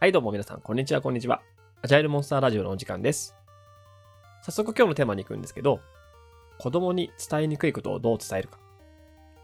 [0.00, 1.42] はい、どうも皆さん、こんにちは、こんにちは。
[1.82, 3.36] アジャイルモンスターラジオのお時間です。
[4.40, 5.80] 早速今日のテーマに行くんですけど、
[6.58, 8.58] 子供に伝えにくいことをどう伝えるか。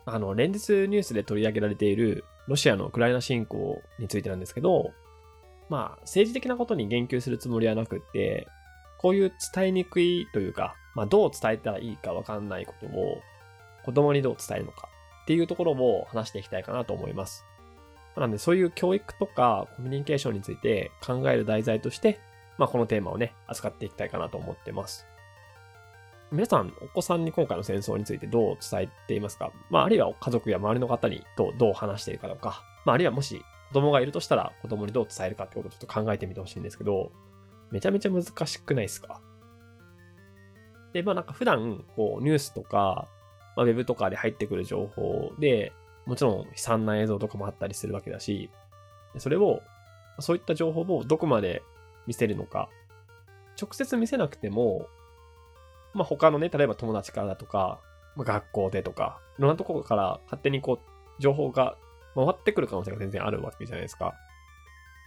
[0.06, 4.92] あの、連日ニュースで取り上げられているロシアのウクライナ侵攻についてなんですけど、
[5.68, 8.48] まあ、政治的なことに言及するつもりはなくって、
[8.96, 13.20] こういう伝えにくいというか、まあ、どう伝えたらいいかわかんないことを
[13.84, 14.88] 子供にどう伝えるのか
[15.24, 17.44] っていうところを話していきたいかなと思います。
[18.20, 22.18] なんで、そういう教育とかコミュニケーションについて考える題材として、
[22.58, 25.06] まあ、このテーマをね、扱っていきたいかなと思ってます。
[26.32, 29.52] 皆さん、お子さんに今回の戦争についてどう伝えていますか？
[29.70, 37.12] まあ、あるいは家族や周りの方にとどう話しているかとか、まあ、あるいはもし子供がいるとしたら子供にどう伝えるかってことをちょっと考えてみてほしいんですけど、
[37.70, 39.20] めちゃめちゃ難しくないですか？
[40.92, 43.06] で、まあなんか普段、こう、ニュースとか、
[43.56, 45.72] まあ、ウェブとかで入ってくる情報で、
[46.06, 48.50] もちろん悲惨な映像とかもあったりするわけだし、
[49.18, 49.60] それを、
[50.20, 51.62] そういった情報をどこまで
[52.06, 52.68] 見せるのか、
[53.60, 54.86] 直接見せなくても、
[55.94, 57.80] まあ他のね、例えば友達からだとか、
[58.14, 61.76] まあ、学校でとか、いろんなところから勝手にこう、情報が
[62.14, 64.14] 回ってくる可能性が全然あるわけじゃないですか。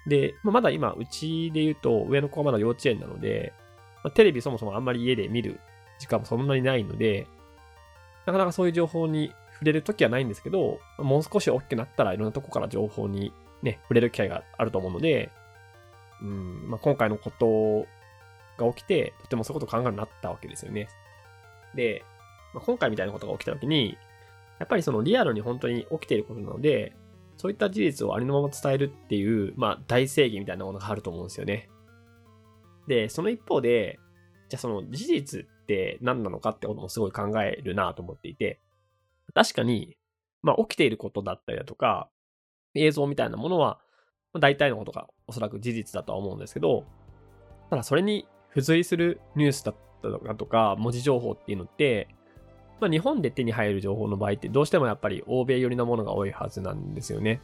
[0.08, 3.54] で、まあ、まだ今、うちで言うと、上の子はまだ幼稚園なので、
[4.04, 5.60] まあ、テレビそもそもあんまり家で見る
[6.00, 7.28] 時間もそんなにないので、
[8.26, 15.30] なかなかそういう情報に触れるときはないんですけど、もう少し大きくなったらいろんなとこから情報にね、触れる機会があると思うので、
[16.22, 17.86] うん、まあ、今回のこと
[18.58, 20.88] が起きて、とてもそういうことを考えるようになったわけですよね。
[21.76, 22.04] で、
[22.54, 23.98] まあ、今回みたいなことが起きたときに、
[24.60, 26.94] やっぱりそのリアルに本当に起きていることなので、
[27.38, 31.70] そういった事実をありのまま伝えるっていう、まあ、大正義みたいなものがあると思うんですよね。
[32.88, 34.00] で、その一方で、
[34.50, 38.60] じゃあその事実って何なのかってこともすごい考えるなと思っていて、
[39.34, 39.98] 確かに、
[40.42, 42.10] まあ起きていることだったりだとか、
[42.76, 43.80] 映像みたいなものは、
[44.34, 46.86] まあ、大体のことがおそらく事実だとは思うんですけど、
[47.70, 52.08] ただそれに付随するニュースだったとかとか、文字情報っていうのって、
[52.80, 57.42] まあ日本で手に入る情報の場合ってどうしてもやっぱり欧米寄りなものが多いはずなんですよね。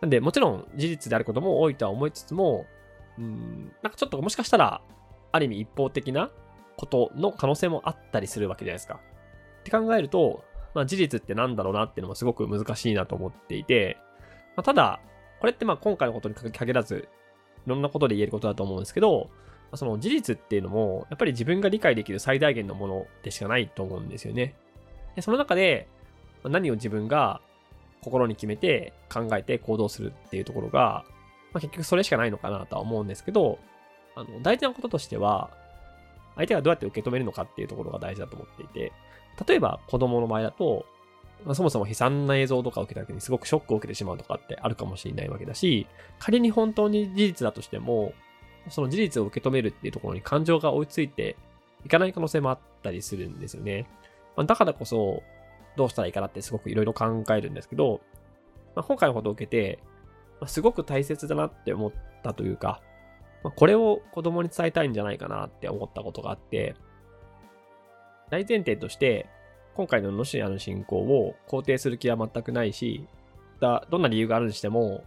[0.00, 2.66] なんでもちろん事実であることも多いとは思いつつも、
[3.18, 4.82] うん、なんかちょっともしかしたら、
[5.32, 6.30] ある意味一方的な
[6.76, 9.00] ことの可能性もあったりするわけじゃないですか。
[9.60, 10.44] って考えると、
[10.76, 13.96] まあ、事実ってなんだろうなっていうのもすごく難しいなと思っていて、
[14.56, 15.00] まあ、ただ、
[15.40, 17.08] これってまあ今回のことに限らず、
[17.66, 19.30] いろんなことで言えることだと思うんですけど、
[19.74, 24.54] その事実っていうのも、やっぱり自分が理解できる最大限のものでしかないと思うんですよね。
[25.14, 25.88] でその中で、
[26.44, 27.40] 何を自分が
[28.02, 31.04] 心に決めて考えて行動するっていうところが、
[31.54, 33.58] まあ、結局それしかないのかなとは思うんですけど、
[34.14, 35.50] あの大事なこととしては、
[36.36, 38.92] 相手がどうやって受け止めるのかっていうところが大事だと思っていて、
[39.46, 40.86] 例えば子供の場合だと、
[41.44, 45.86] まあ、そもそも悲惨な映像とかを受けた時にすごくショックを受けてしまうとかってあるかもしれないわけだし、
[46.18, 48.12] 仮に本当に事実だとしても、
[48.70, 51.36] その事実を受け止めるっていうところに感情が追いついて
[51.84, 53.86] いかない可能性もあったりするんですよね。
[54.36, 55.22] まあ、だからこそ、
[55.76, 58.00] どうしたらいいかなってすごくいろいろ考えるんですけど、
[58.74, 59.78] まあ、今回のことを受けて、
[60.40, 61.92] ま、すごく大切だなって思っ
[62.22, 62.80] たというか、
[63.46, 66.74] まあ、これを子供に伝えたいんじゃないかなって思ったことがあって、
[68.28, 69.28] 大前提として、
[69.76, 73.06] 今回のロシアの侵攻を肯定する気は全くないし、
[73.60, 75.04] だどんな理由があるにしても、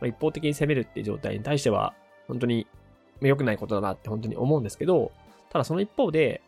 [0.00, 1.94] まあ、一方的に攻めるっていう状態に対しては、
[2.26, 2.66] 本当に
[3.20, 5.12] 良くないことだなって本当に思うんですけど、
[5.48, 6.42] ただその一方で、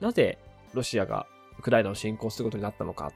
[0.00, 0.36] なぜ
[0.74, 1.26] ロシアが
[1.58, 3.12] ウクライナを侵攻することになったのか、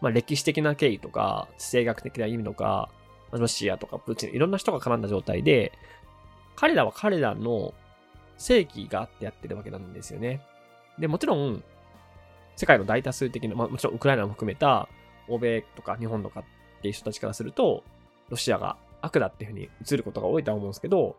[0.00, 2.90] まあ、歴史的な経緯とか、地政学的な意味とか、
[3.32, 5.72] ロシアとかプーチン、いろんな人が絡んだ状態で、
[6.54, 7.74] 彼らは彼らの
[8.38, 10.40] 正義があってやってるわけなんですよね。
[10.98, 11.62] で、もちろん、
[12.56, 14.88] 世界の大多数的な、まあ、もちろんウクライナも含めた、
[15.28, 16.44] 欧米とか日本とかっ
[16.80, 17.84] ていう人たちからすると、
[18.28, 21.16] ロシアが悪だっていうふうに映ることが多いとは思うんですけど、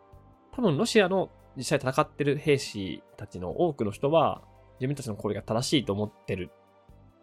[0.52, 4.42] 多分ロシアの実際戦ってる兵士たちの多くの人は、
[4.80, 6.50] 自分たちの行為が正しいと思ってる。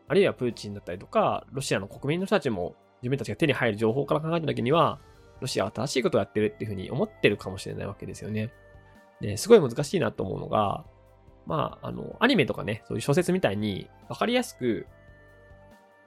[0.07, 4.99] あるいはプーチンだったりとか、ロシアの国民の人たちも自分たちが手に入る情報から考えたときには、
[5.41, 8.51] ロシアは正しいことをやってるっていうふうに思ってるかもしれないわけですよね。
[9.21, 10.85] で、すごい難しいなと思うのが、
[11.45, 14.87] まあ、あの、アニメとかね、そういう小説みたいに分かりやすく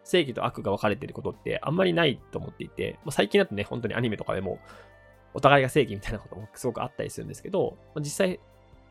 [0.05, 4.59] 正義と悪が分かれてることってあんまりないと思っていて、まあ、最近だとね、本当にアニメとかでも
[5.35, 8.41] お互いが正義みたいなこともすごくあったりするんですけど、まあ、実際、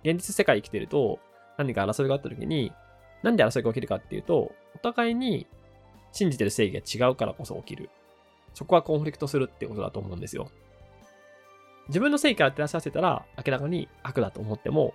[0.04, 1.20] 現実世界生きてると
[1.58, 2.72] 何か争いがあった時に、
[3.24, 5.48] なんで争いが起きるかっていうと、お互いに
[6.12, 7.90] 信じてる正義が違うからこそ起きる。
[8.54, 10.50] そこはコンフリクトするってことだと思うんですよ。
[11.90, 14.94] 自分の正義から照らし合わせたら明らかに悪だと思っても、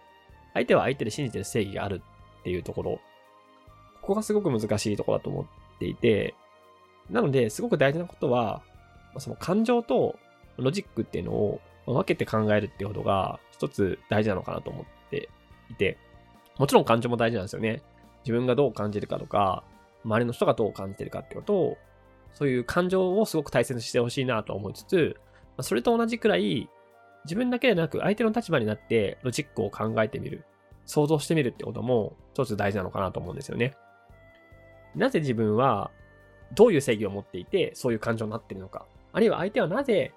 [0.54, 2.02] 相手は相手で信じてる正義がある
[2.40, 3.00] っていうところ。
[4.00, 6.34] ここがすごく難しいところだと思っていて、
[7.08, 8.62] なので、すごく大事なことは、
[9.18, 10.18] その感情と
[10.56, 15.28] ロジックっていうのを分けて考えるっていうことが一つ大事なのかなと思って
[15.70, 15.98] いて、
[16.58, 17.82] もちろん感情も大事なんですよね。
[18.24, 19.64] 自分がどう感じるかとか、
[20.04, 21.78] 周りの人がどう感じてるかってことを、
[22.32, 25.16] そういう感情をすごく大切にしてほしいなと思いつつ、
[25.60, 26.68] それと同じくらい、
[27.24, 30.44] 自分だけでなく相手の立場になってロジックを考えてみる、
[30.86, 33.74] 想像してみるってことも一つ大事なのかなと思うんですよね。
[34.96, 35.90] なぜ自分は
[36.54, 40.12] どういう正義を持っていてそういう感情になってるのか、あるいは相手はなぜ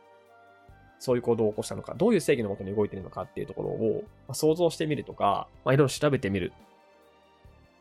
[1.00, 4.04] そういう行動を起こしたのか、どういう正義のもとに動いてるのかっていうところを、
[4.34, 6.54] 想像してみるとか、まあ、いろいろ調べてみる。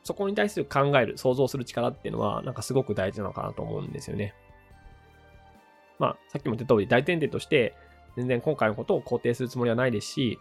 [0.04, 4.34] そこに対する考える、想像する力っていうのは、なんかすごく大事なのかなと思うんですよね。
[5.98, 7.74] まあ、さっきも言った通り、大前提として、
[8.16, 10.38] 全然今回のことを肯定するつもりはないですし、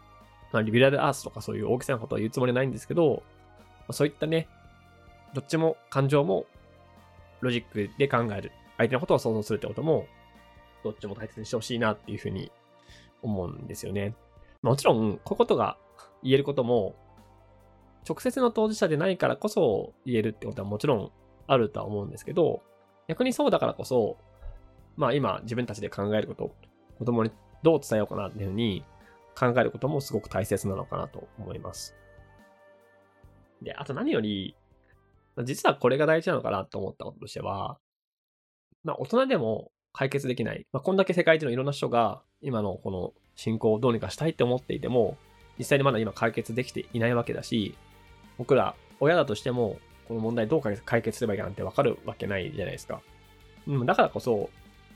[0.51, 3.24] まあ、リベラルアースとかそういう大きさのことは言うつもりはないんですけど、
[3.80, 4.48] まあ、そういったね、
[5.33, 6.45] どっちも感情も
[7.39, 8.51] ロジックで考える。
[8.77, 10.07] 相手のことを想像するってことも、
[10.83, 12.51] どっちも大切にしてほしいなっていうふうに
[13.21, 14.13] 思うんですよね。
[14.62, 15.77] もちろん、こういうことが
[16.21, 16.95] 言えることも、
[18.07, 21.11] 直接の当事者でないからこそ言えるってことはもちろん
[21.47, 22.61] あるとは思うんですけど、
[23.07, 24.17] 逆にそうだからこそ、
[24.95, 26.55] まあ今自分たちで考えること、
[26.97, 27.31] 子供に
[27.63, 28.83] どう伝えようかなっていうふうに
[29.38, 31.95] 考えることもすごく大切なのかなと思います。
[33.61, 34.55] で、あと何より、
[35.44, 37.79] 実はこれが大事なのかなと思ったこととしては、
[38.83, 40.65] まあ大人でも解決できない。
[40.73, 45.17] まあ、こんだけ世界中のいろんな人が今のこの進行をどうにかしたいって思っていても、
[45.57, 47.75] 実際にまだ今解決できていないわけだし、
[48.38, 49.77] 僕ら親だとしても、
[50.07, 53.01] この問題どう解決すればいいかなんてわかるわけないじゃないですか。
[53.68, 54.50] うん、だからこそ、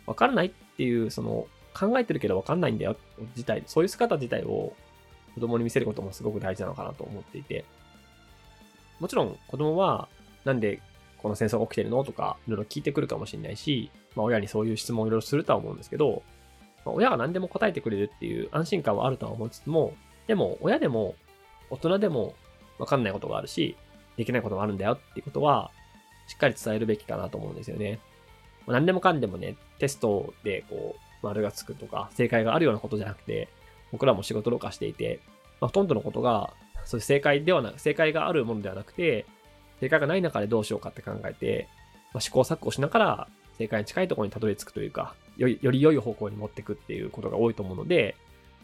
[0.06, 1.48] わからないっていう、その、
[1.78, 2.98] 考えてるけどわかんないんだよ、
[3.36, 4.74] 自体、そういう姿自体を
[5.36, 7.66] 子供に見せることもすごく大事なのかなと思っていて、
[9.00, 10.08] もちろん子供は、
[10.44, 10.82] なんで
[11.18, 16.24] この戦争が起きてるのとか、いろいろ聞いてくるかもしれないし、まあ、親にそういう質問をいろいろするとは思うんですけど、
[16.86, 19.94] まあ、親が何でも答えてくれるっていう安心感はあるとは思いつつも、
[20.26, 21.16] でも、親でも、
[21.70, 22.34] 大人でも、
[22.80, 23.76] わかんないことがあるし、
[24.18, 25.72] できないことがあるんだよっていうことは、
[26.28, 28.00] しっかり伝えるべきかなと思うんですよね。
[28.68, 33.48] 何でもかんでもね、テストでこう、丸がつくとか、正解があるようなことじゃなくて、
[33.92, 35.20] 僕らも仕事とかしていて、
[35.60, 36.54] まあ、ほとんどのことが、
[36.86, 39.26] そういう正解ではなく、正解があるものではなくて、
[39.80, 41.68] 正解がない中でどうしようかって考えて、
[42.14, 43.28] まあ、試行錯誤しながら
[43.58, 48.16] 正解に近いところにたどり着くというか、よりより良い方向に持っていくっていうことが多いと思うので、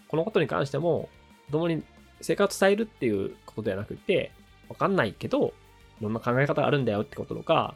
[0.07, 1.09] このことに関しても、
[1.47, 1.83] 子供に
[2.23, 4.31] 正解を伝えるっていうことではなくて、
[4.69, 5.53] わかんないけど、
[5.99, 7.75] いろんな考え方があるんだよってこととか、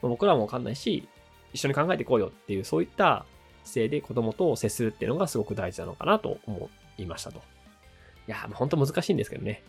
[0.00, 1.08] 僕らもわかんないし、
[1.52, 3.24] 一緒に考えていこうよっていう、そういった
[3.64, 7.38] 姿勢で子供と接するっていうのがすごく大事なのかなと思いましたと。
[8.26, 9.62] いや、もう本当難しいんですけどね。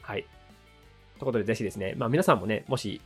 [0.00, 0.22] はい。
[0.22, 3.00] ということで、ぜひですね、まあ皆さんもね、もし、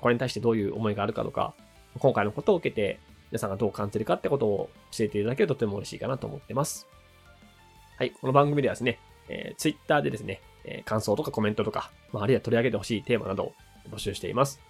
[0.00, 1.54] これに対してどういう思いがあるかとか、
[1.98, 3.00] 今回のことを受けて、
[3.30, 6.86] 皆さんがどう感じるかってことを教えていただけるととても嬉しいかなと思ってます。
[7.96, 8.98] はい、この番組ではですね、
[9.28, 13.52] えー、Twitter でですね、えー、感想とかコメントとか、まあ、あるいは取り上げてほしいテーマなどを
[13.90, 14.60] 募集しています。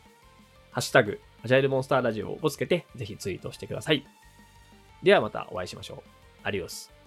[0.70, 4.06] ハッシュタグ、アジャイルモンスターラジオをつけて、ぜひツイートしてください。
[5.02, 6.10] ではまたお会いしましょう。
[6.42, 6.97] アリオス。